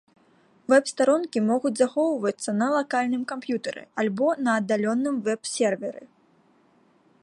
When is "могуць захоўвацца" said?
1.49-2.49